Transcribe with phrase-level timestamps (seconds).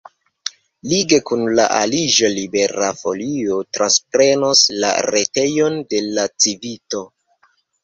[0.93, 7.07] Lige kun la aliĝo Libera Folio transprenos la retejon de la Civito.